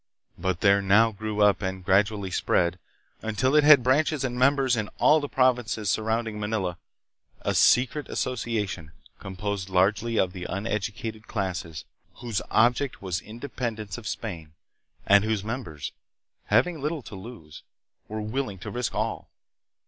[0.35, 2.79] But there now grew up and gradually spread,
[3.21, 6.79] until it had its branches and members in all the provinces sur rounding Manila,
[7.41, 11.85] a secret association composed largely of the uneducated classes,
[12.15, 14.53] whose object was independence of Spain,
[15.05, 15.91] and whose members,
[16.45, 17.61] having little to lose,
[18.07, 19.29] were willing to risk all.